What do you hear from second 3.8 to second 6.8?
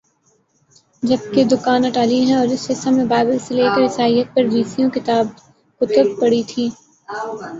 عیسائیت پر بیسیوں کتب پڑی تھیں